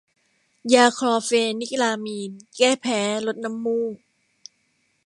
[0.73, 1.29] ยาคลอร์เฟ
[1.59, 3.97] นิรามีน แก้แพ้ ลดน้ำมูก